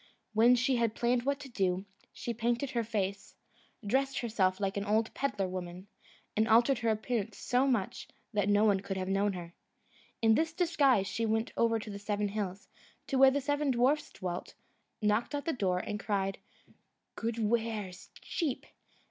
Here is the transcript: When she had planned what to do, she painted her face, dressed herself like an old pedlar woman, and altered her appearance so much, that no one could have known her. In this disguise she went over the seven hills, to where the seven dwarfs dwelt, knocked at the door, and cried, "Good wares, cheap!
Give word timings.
When 0.33 0.55
she 0.55 0.77
had 0.77 0.95
planned 0.95 1.25
what 1.27 1.39
to 1.41 1.47
do, 1.47 1.85
she 2.11 2.33
painted 2.33 2.71
her 2.71 2.83
face, 2.83 3.35
dressed 3.85 4.17
herself 4.21 4.59
like 4.59 4.75
an 4.75 4.83
old 4.83 5.13
pedlar 5.13 5.47
woman, 5.47 5.85
and 6.35 6.47
altered 6.47 6.79
her 6.79 6.89
appearance 6.89 7.37
so 7.37 7.67
much, 7.67 8.07
that 8.33 8.49
no 8.49 8.65
one 8.65 8.79
could 8.79 8.97
have 8.97 9.07
known 9.07 9.33
her. 9.33 9.53
In 10.19 10.33
this 10.33 10.53
disguise 10.53 11.05
she 11.05 11.27
went 11.27 11.51
over 11.55 11.77
the 11.77 11.99
seven 11.99 12.29
hills, 12.29 12.67
to 13.05 13.19
where 13.19 13.29
the 13.29 13.41
seven 13.41 13.69
dwarfs 13.69 14.09
dwelt, 14.11 14.55
knocked 15.03 15.35
at 15.35 15.45
the 15.45 15.53
door, 15.53 15.77
and 15.77 15.99
cried, 15.99 16.39
"Good 17.15 17.37
wares, 17.37 18.09
cheap! 18.21 18.65